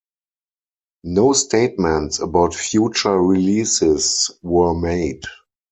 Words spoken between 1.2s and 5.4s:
statements about future releases were made.